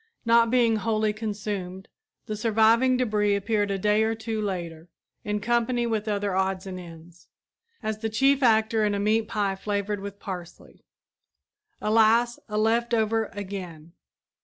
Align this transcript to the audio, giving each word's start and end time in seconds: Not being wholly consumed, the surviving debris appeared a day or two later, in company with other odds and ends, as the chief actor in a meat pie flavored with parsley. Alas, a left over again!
Not 0.25 0.49
being 0.49 0.77
wholly 0.77 1.13
consumed, 1.13 1.87
the 2.25 2.35
surviving 2.35 2.97
debris 2.97 3.35
appeared 3.35 3.69
a 3.69 3.77
day 3.77 4.01
or 4.01 4.15
two 4.15 4.41
later, 4.41 4.89
in 5.23 5.39
company 5.39 5.85
with 5.85 6.07
other 6.07 6.35
odds 6.35 6.65
and 6.65 6.79
ends, 6.79 7.27
as 7.83 7.99
the 7.99 8.09
chief 8.09 8.41
actor 8.41 8.83
in 8.83 8.95
a 8.95 8.99
meat 8.99 9.27
pie 9.27 9.55
flavored 9.55 9.99
with 9.99 10.19
parsley. 10.19 10.83
Alas, 11.79 12.39
a 12.49 12.57
left 12.57 12.95
over 12.95 13.25
again! 13.33 13.91